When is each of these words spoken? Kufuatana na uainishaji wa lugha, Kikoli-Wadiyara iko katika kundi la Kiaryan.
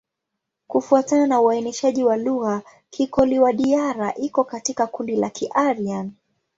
Kufuatana 0.67 1.27
na 1.27 1.41
uainishaji 1.41 2.03
wa 2.03 2.17
lugha, 2.17 2.61
Kikoli-Wadiyara 2.89 4.15
iko 4.15 4.43
katika 4.43 4.87
kundi 4.87 5.15
la 5.15 5.29
Kiaryan. 5.29 6.11